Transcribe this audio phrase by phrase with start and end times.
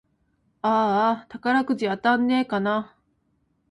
[0.63, 2.95] あーあ、宝くじ当たんねぇかな